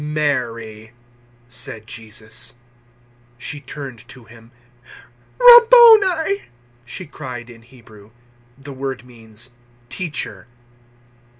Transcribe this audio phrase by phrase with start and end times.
[0.01, 0.93] 020:016 "Mary!"
[1.47, 2.55] said Jesus.
[3.37, 4.49] She turned to Him.
[5.37, 6.45] "Rabboni!"
[6.83, 8.09] she cried in Hebrew:
[8.57, 9.51] the word means
[9.91, 10.45] `Teacher!'